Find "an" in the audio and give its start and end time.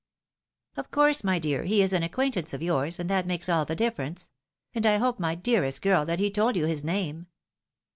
1.93-2.01